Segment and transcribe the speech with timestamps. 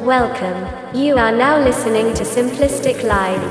[0.00, 0.96] Welcome.
[0.96, 3.42] You are now listening to Simplistic Live.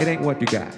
[0.00, 0.69] It ain't what you got.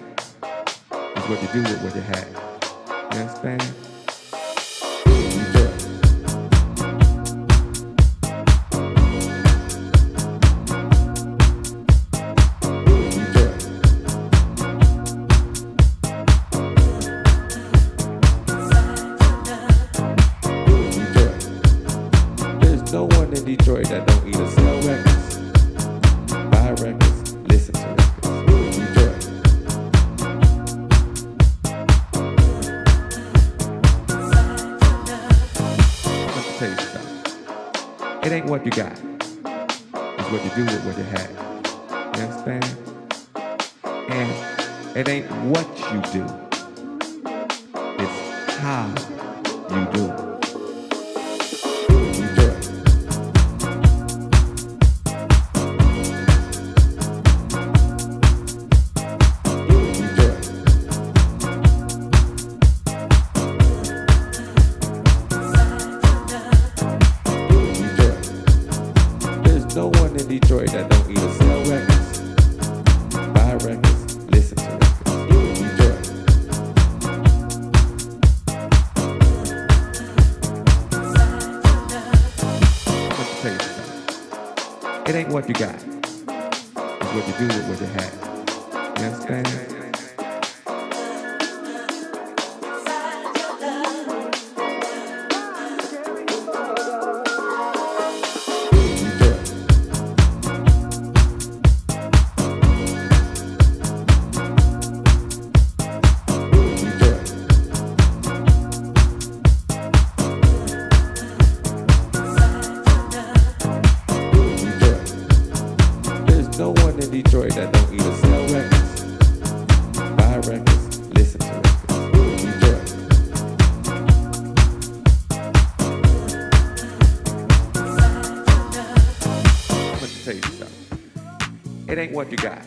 [132.13, 132.62] what you got.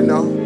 [0.00, 0.39] you know.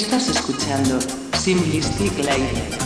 [0.00, 0.98] Estás escuchando
[1.36, 2.79] Simplistic Live.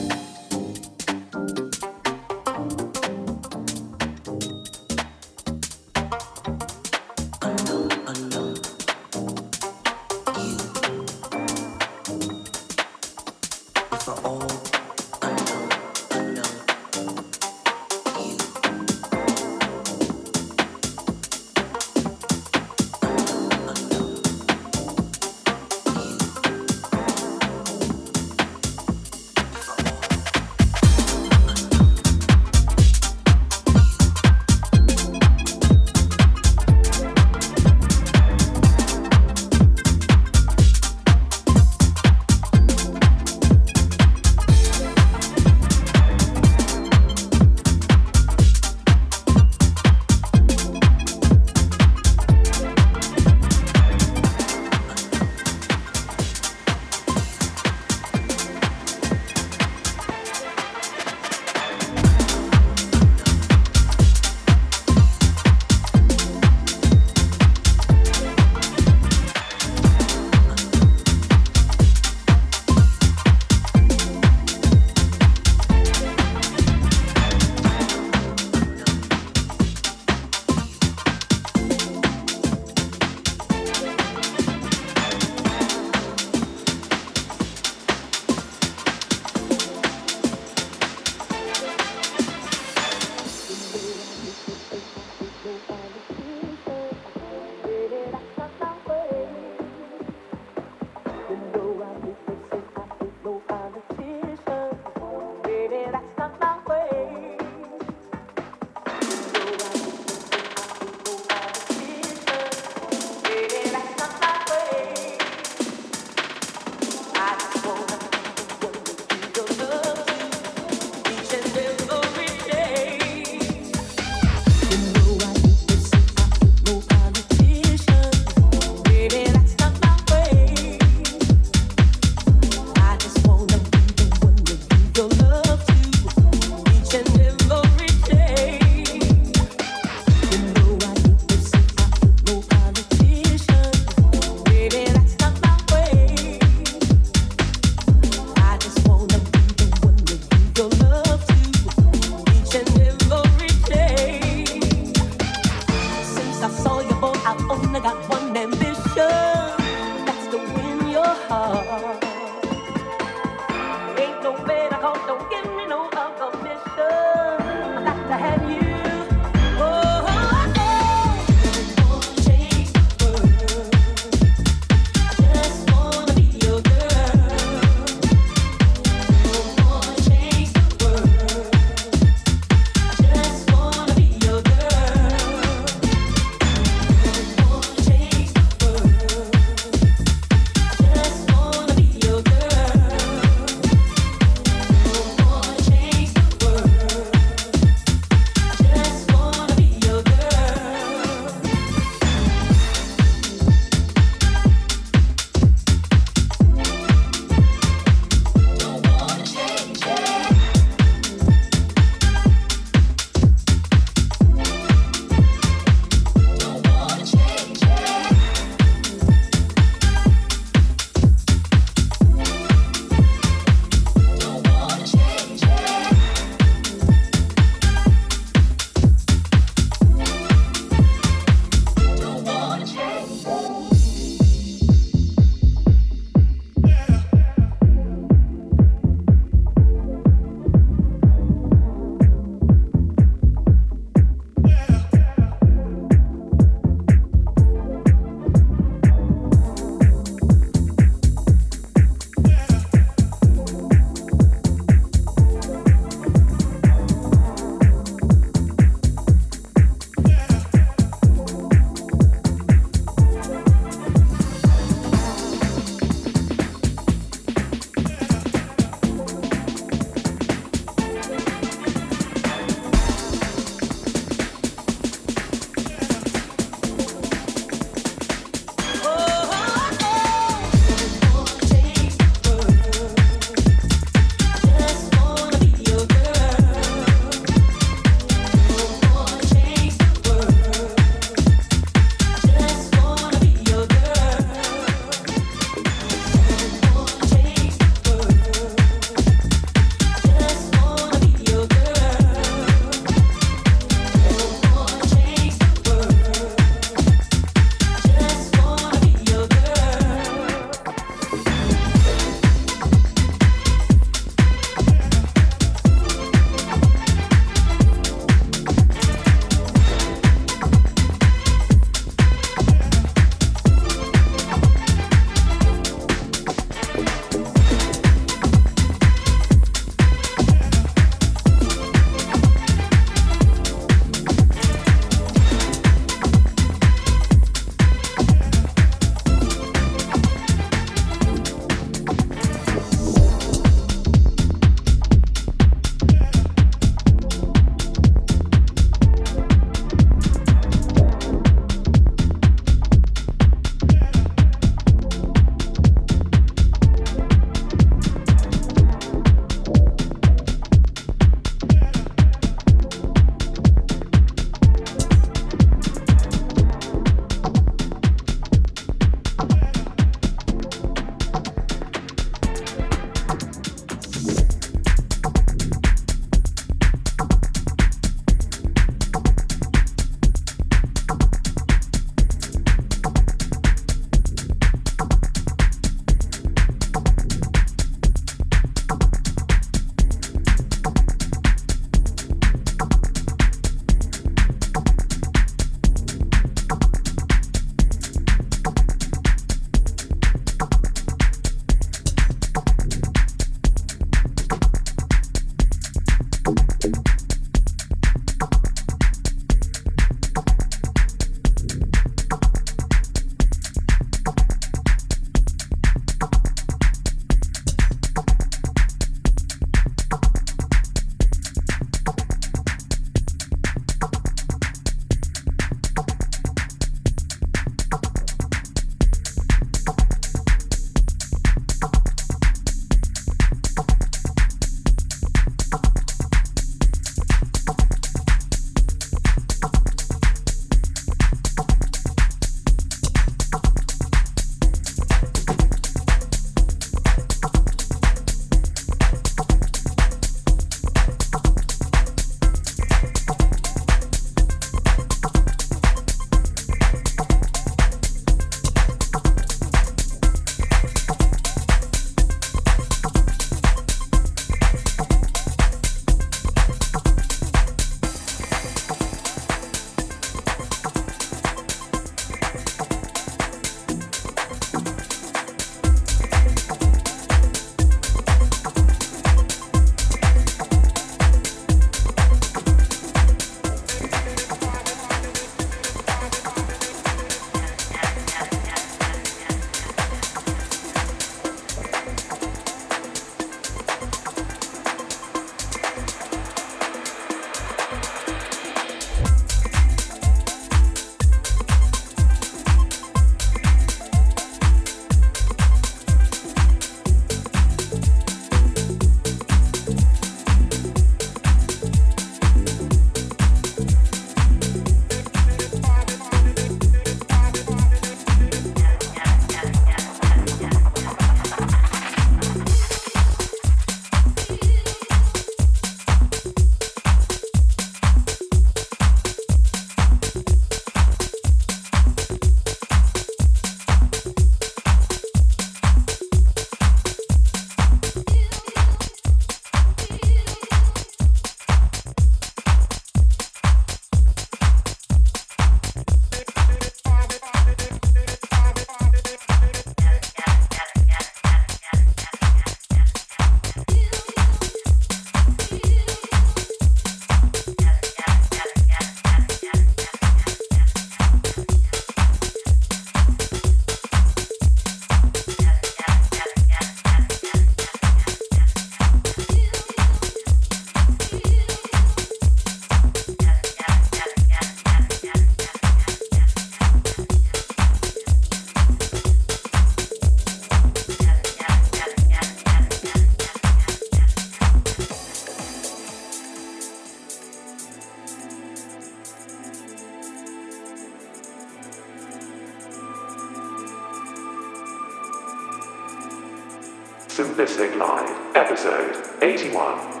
[597.21, 600.00] Synthetic Live, episode 81.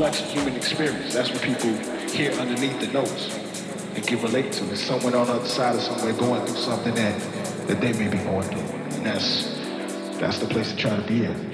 [0.00, 1.12] reflects human experience.
[1.12, 1.68] That's what people
[2.08, 3.36] hear underneath the notes
[3.94, 4.64] and can relate to.
[4.70, 7.20] It's someone on the other side of somewhere going through something that,
[7.66, 8.60] that they may be going through.
[8.96, 9.58] And that's,
[10.18, 11.49] that's the place to try to be in.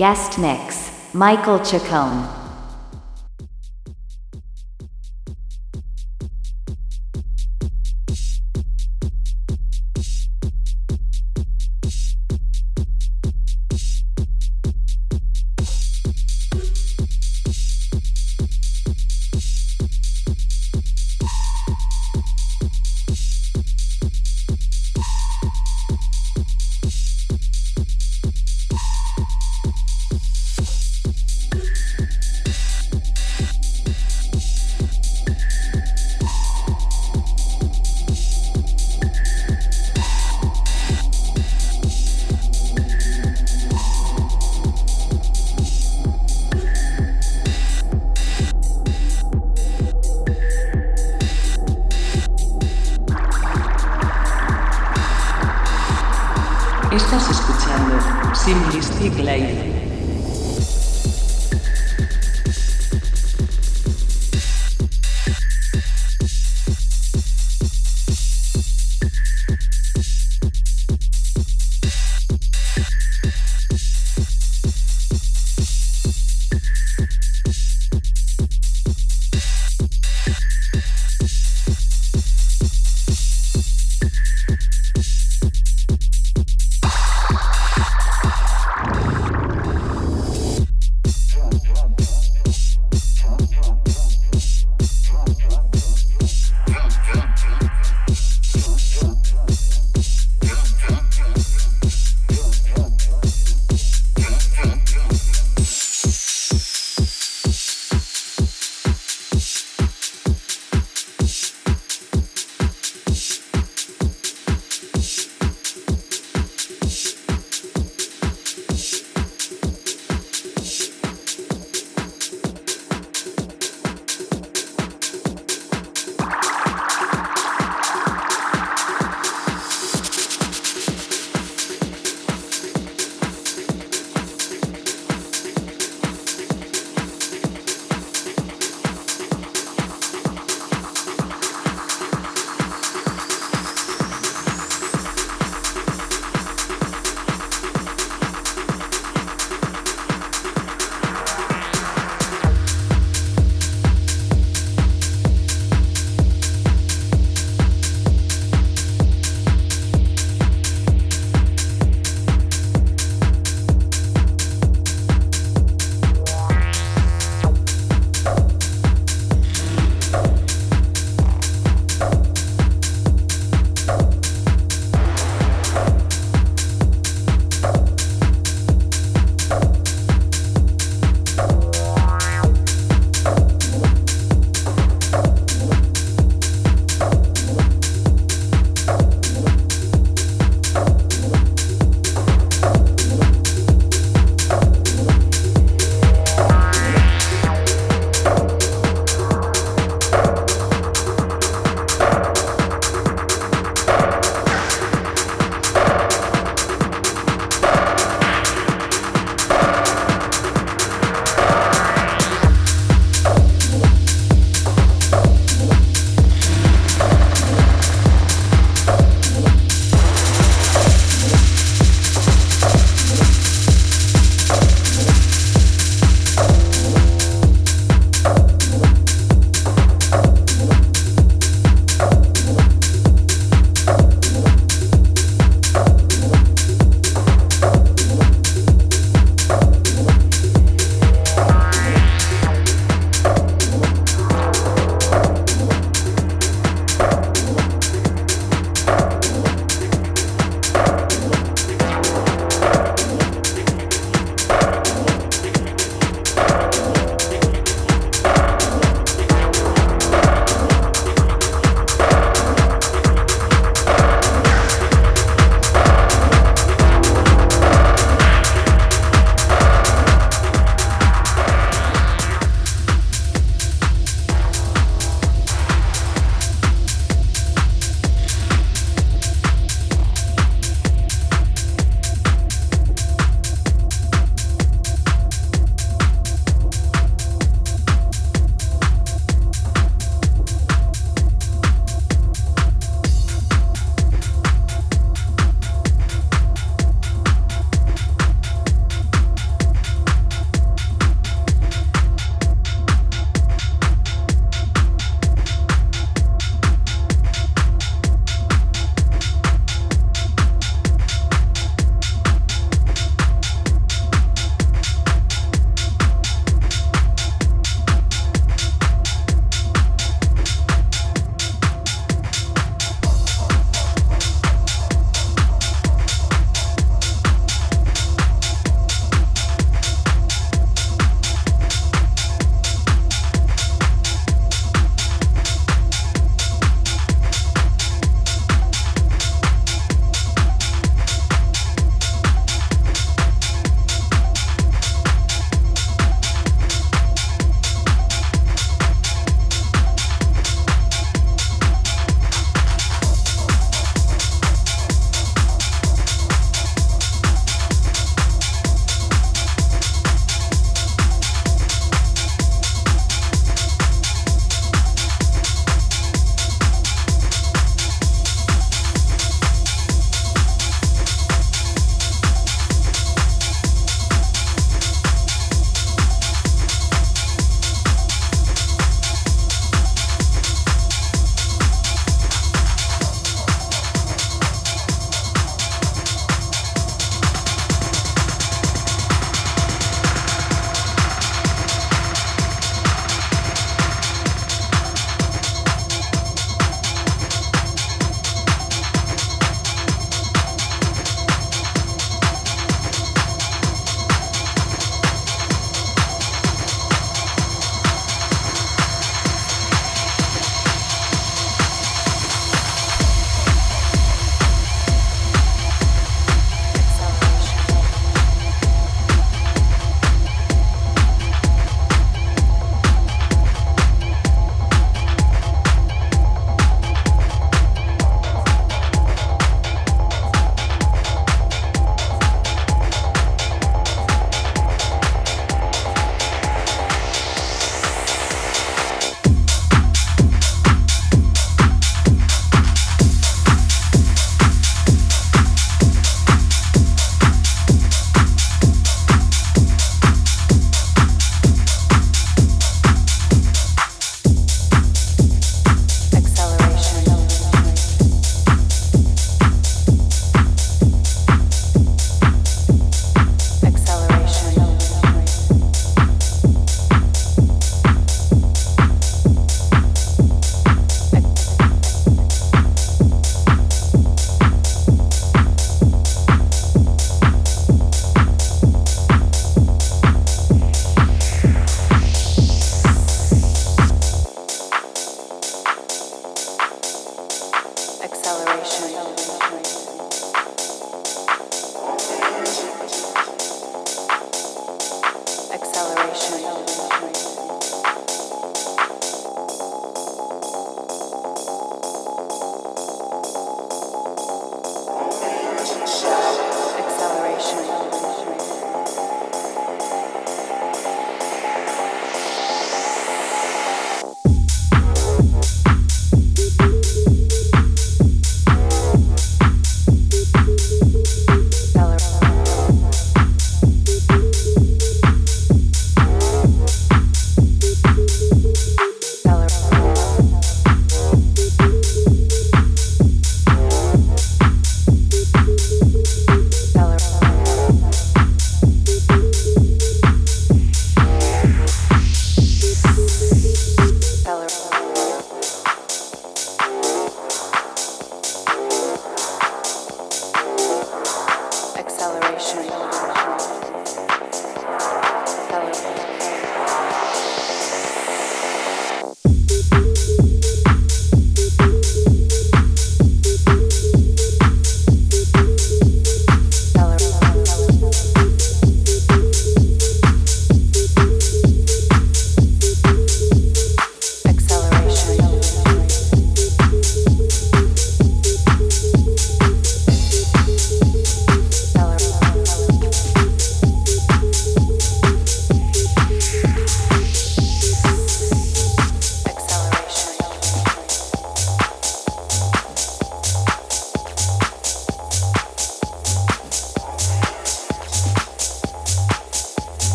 [0.00, 2.39] Guest mix Michael Chacon.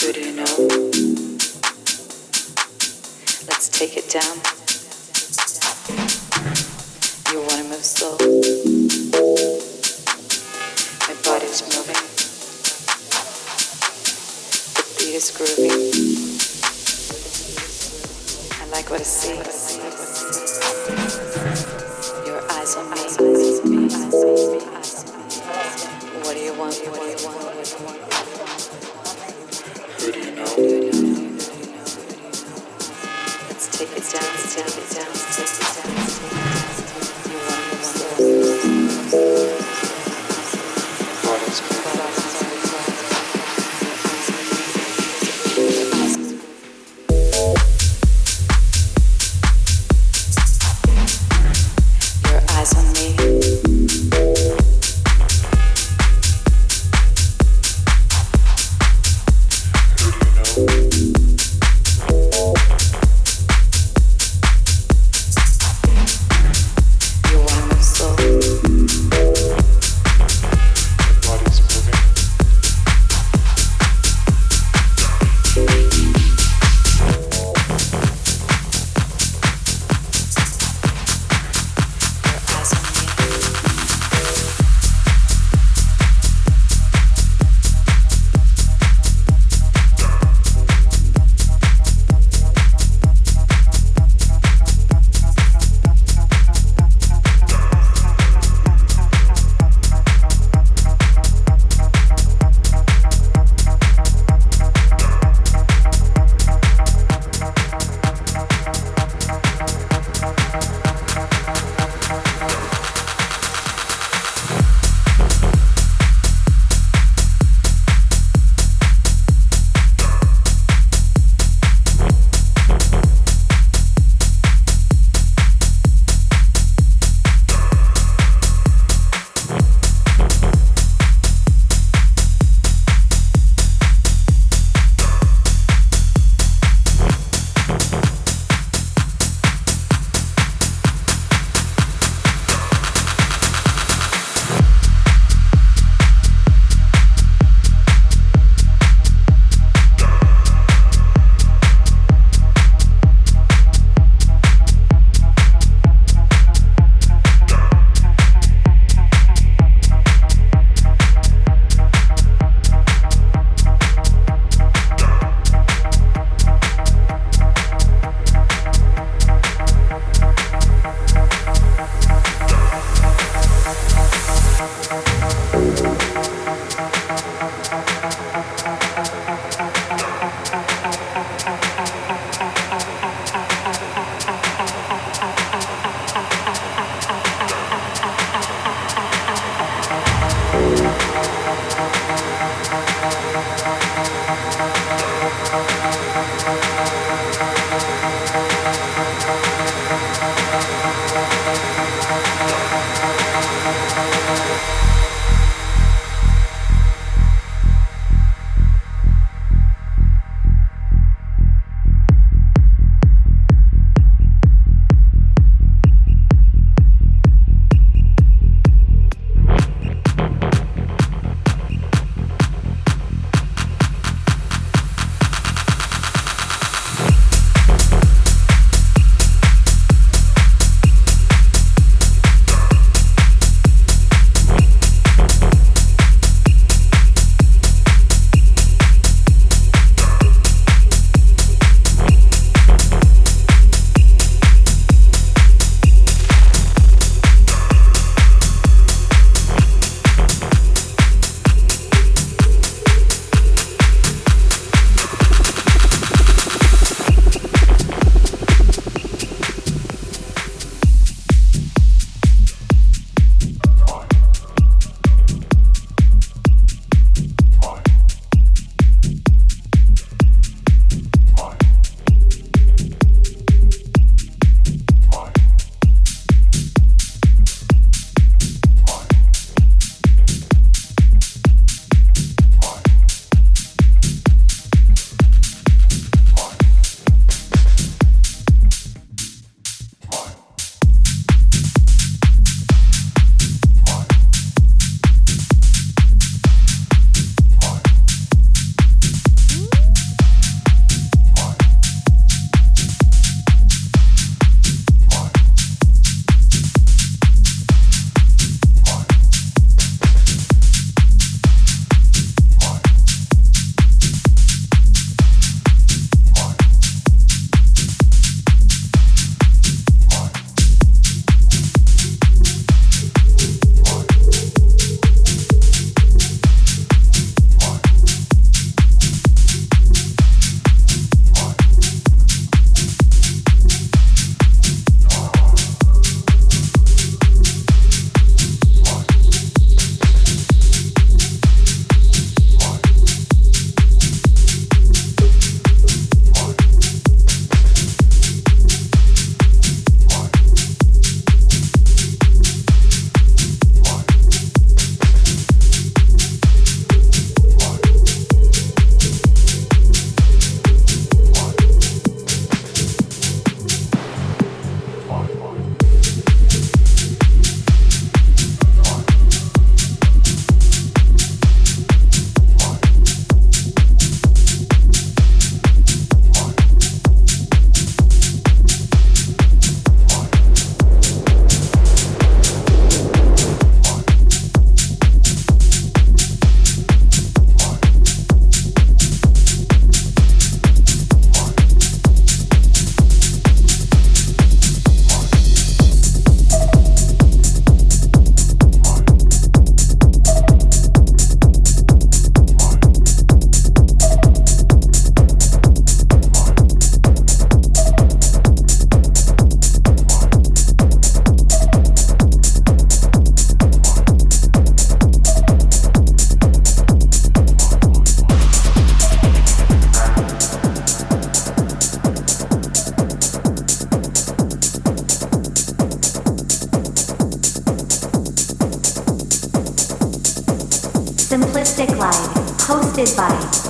[0.00, 0.44] Who do you know?
[3.48, 4.38] Let's take it down.
[7.32, 8.16] You wanna move slow.
[11.06, 12.02] My body's moving.
[14.76, 15.72] The beat is groovy.
[18.62, 19.67] I like what I see.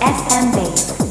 [0.00, 1.07] FM Base.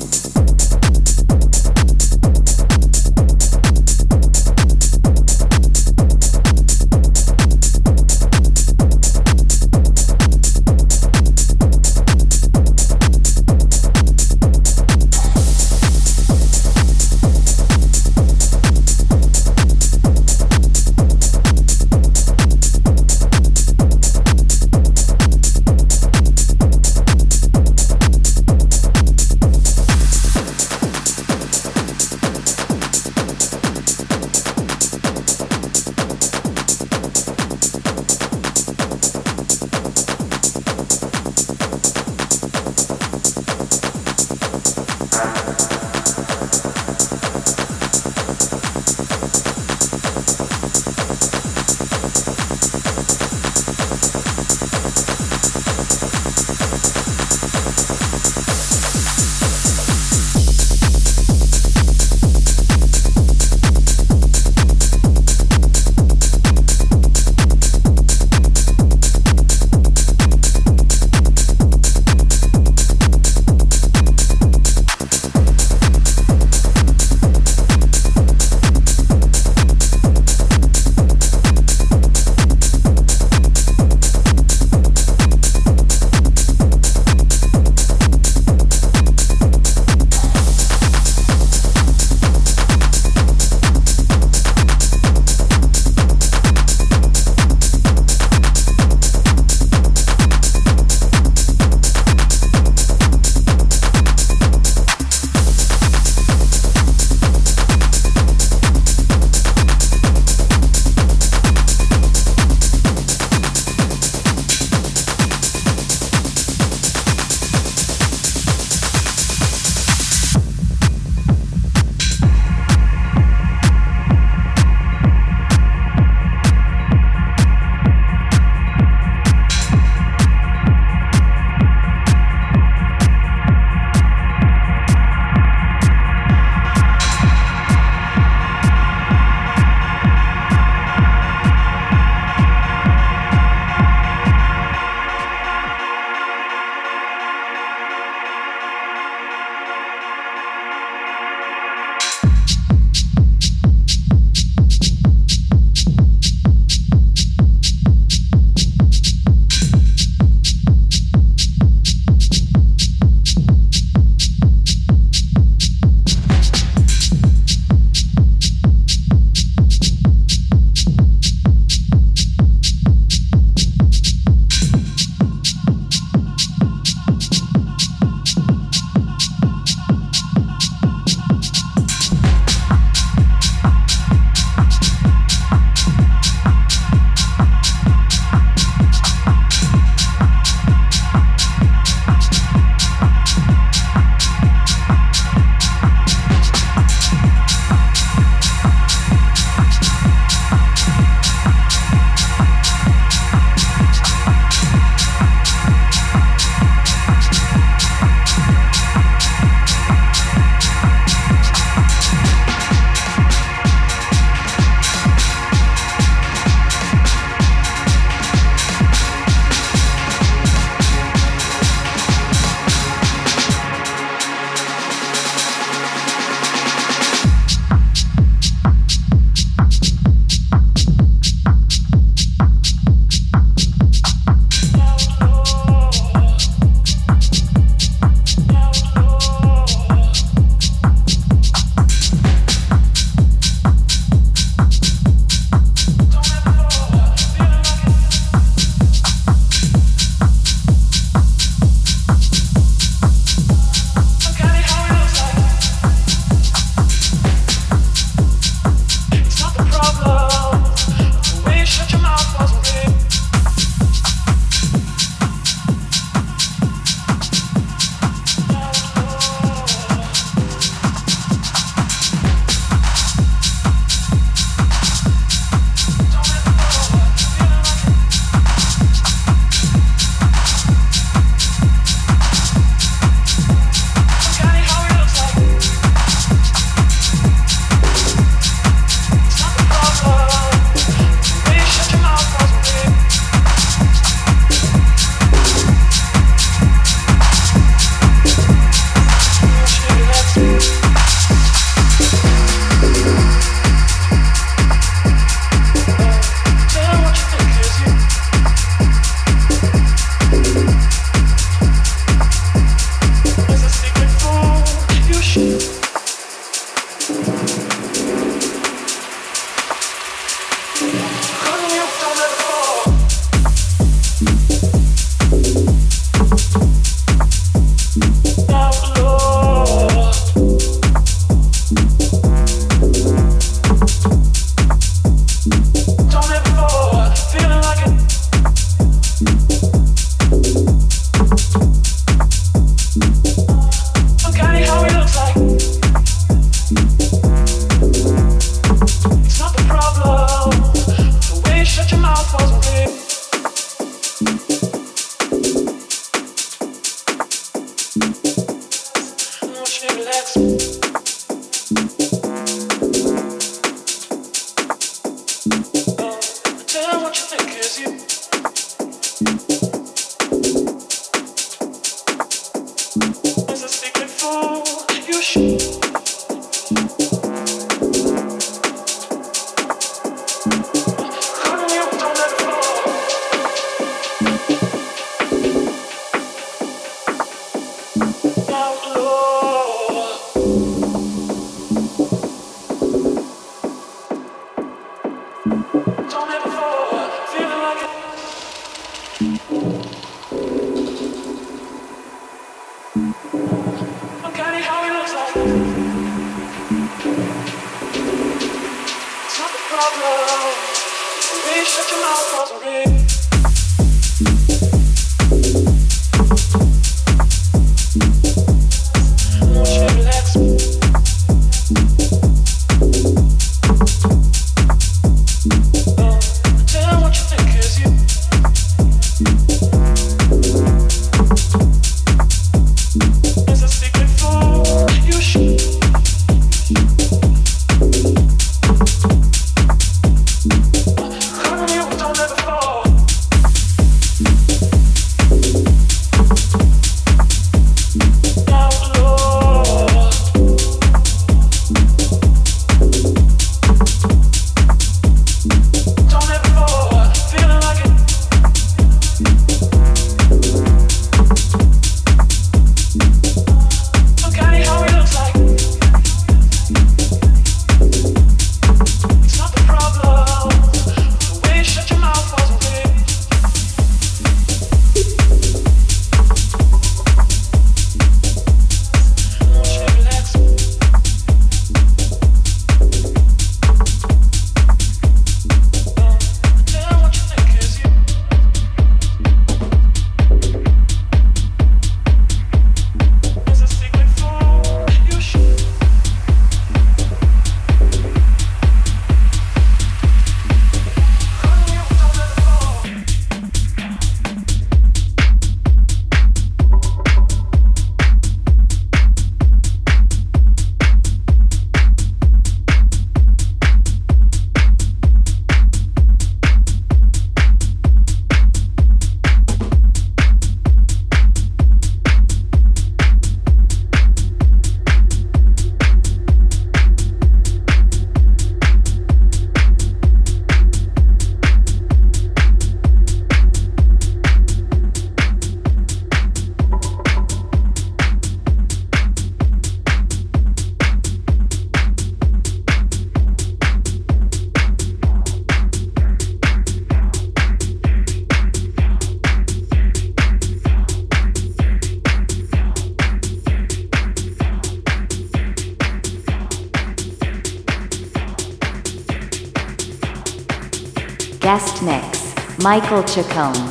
[562.67, 563.66] Michael Chacon.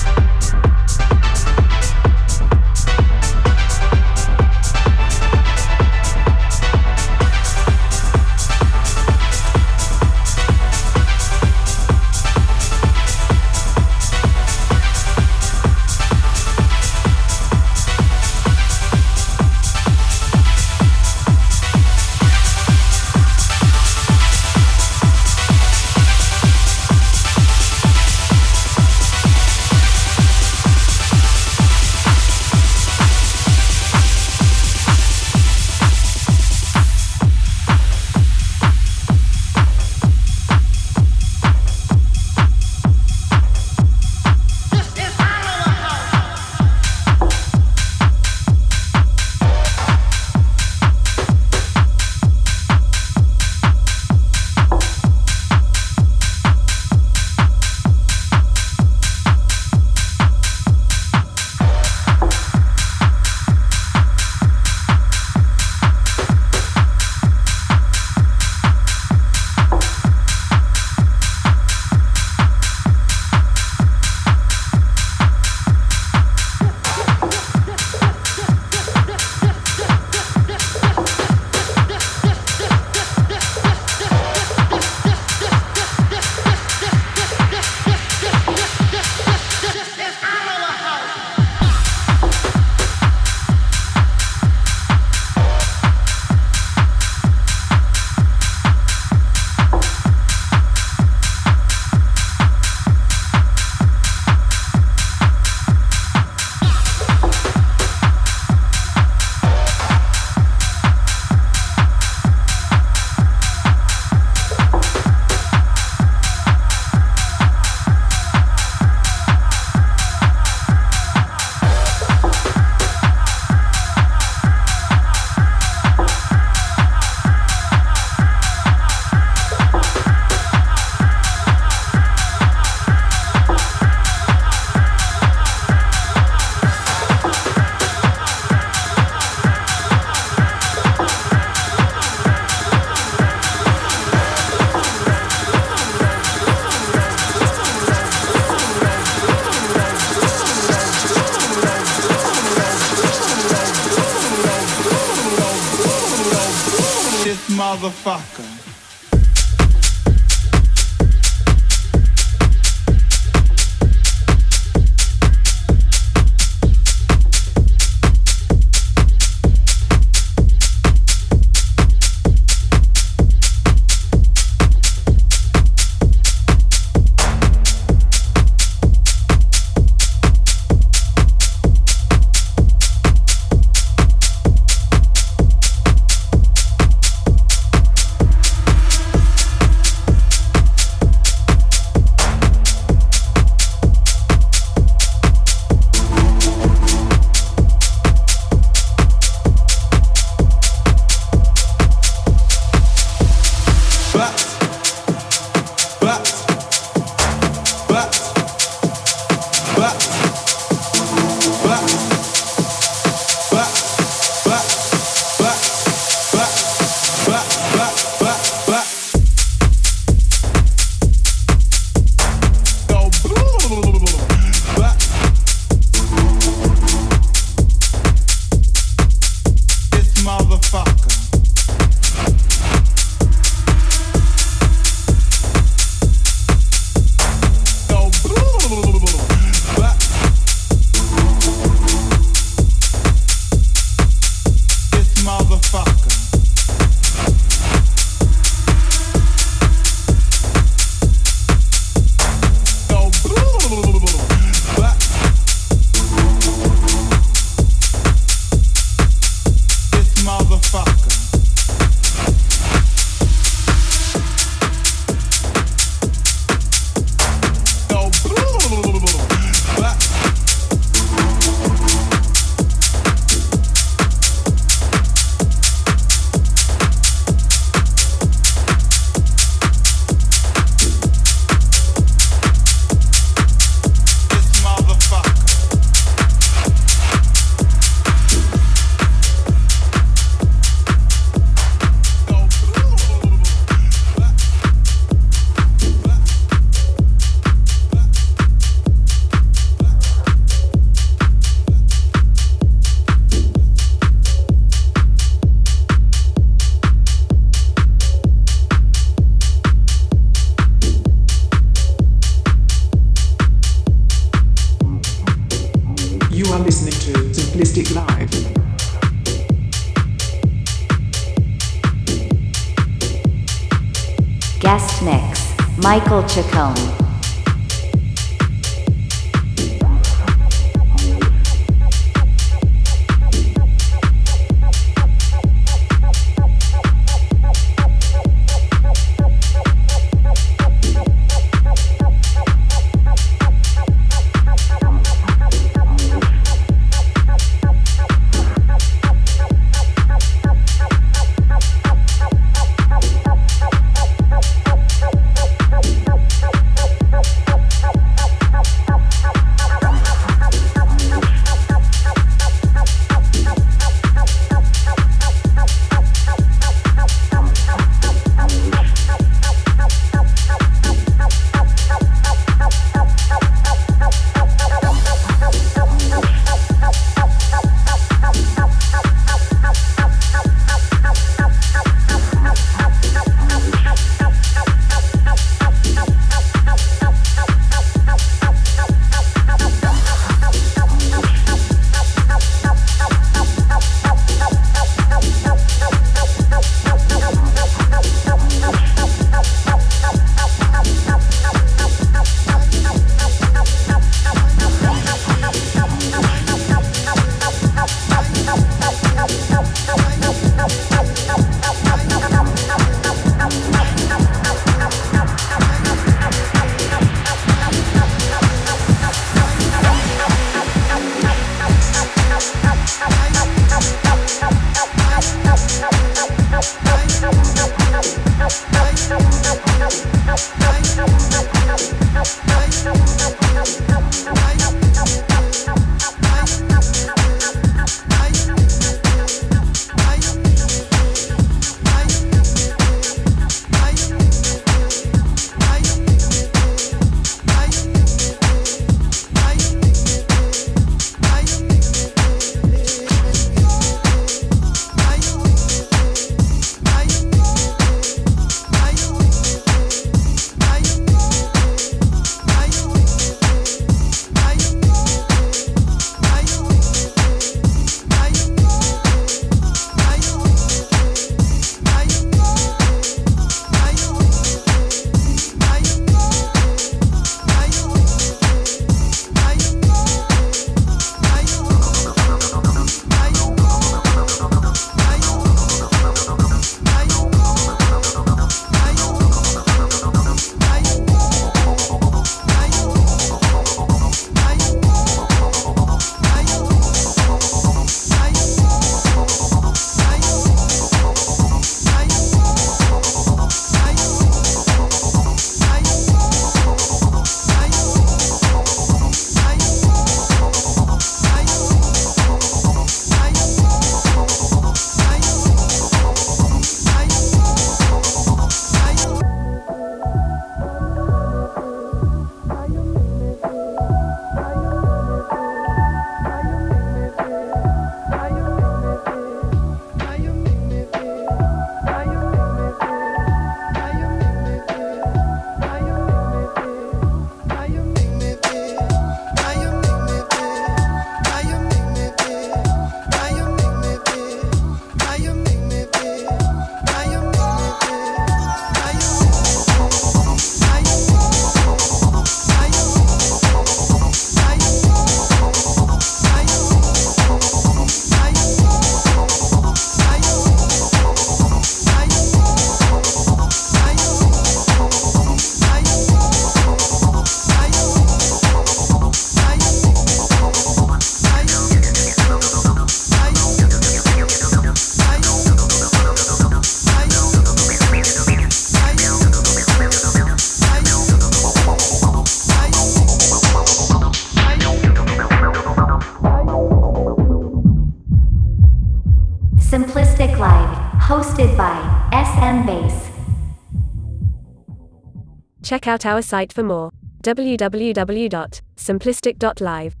[595.71, 596.91] Check out our site for more
[597.23, 600.00] www.simplistic.live.